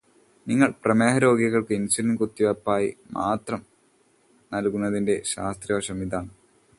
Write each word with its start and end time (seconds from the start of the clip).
പ്രമേഹരോഗികള്ക്ക് 0.85 1.73
insulin 1.73 2.15
കുത്തിവെപ്പായി 2.15 2.89
മാത്രം 3.11 3.61
നൽകുന്നതിന്റെ 4.51 5.21
ശാസ്ത്രീയവശം 5.23 6.03
ഇതാണ്. 6.03 6.31